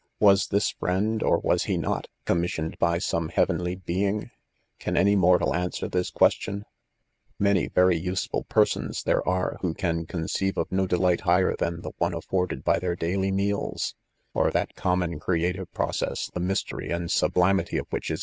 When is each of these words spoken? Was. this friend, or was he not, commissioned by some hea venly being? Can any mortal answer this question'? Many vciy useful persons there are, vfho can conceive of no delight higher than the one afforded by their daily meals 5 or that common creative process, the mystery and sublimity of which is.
Was. 0.19 0.47
this 0.47 0.71
friend, 0.71 1.21
or 1.21 1.37
was 1.37 1.65
he 1.65 1.77
not, 1.77 2.07
commissioned 2.25 2.75
by 2.79 2.97
some 2.97 3.29
hea 3.29 3.45
venly 3.45 3.75
being? 3.85 4.31
Can 4.79 4.97
any 4.97 5.15
mortal 5.15 5.53
answer 5.53 5.87
this 5.87 6.09
question'? 6.09 6.65
Many 7.39 7.69
vciy 7.69 8.01
useful 8.01 8.43
persons 8.45 9.03
there 9.03 9.23
are, 9.27 9.59
vfho 9.61 9.77
can 9.77 10.07
conceive 10.07 10.57
of 10.57 10.71
no 10.71 10.87
delight 10.87 11.21
higher 11.21 11.55
than 11.55 11.81
the 11.83 11.91
one 11.99 12.15
afforded 12.15 12.63
by 12.63 12.79
their 12.79 12.95
daily 12.95 13.29
meals 13.31 13.93
5 14.33 14.41
or 14.41 14.49
that 14.49 14.73
common 14.73 15.19
creative 15.19 15.71
process, 15.71 16.31
the 16.33 16.39
mystery 16.39 16.89
and 16.89 17.11
sublimity 17.11 17.77
of 17.77 17.85
which 17.91 18.09
is. 18.09 18.19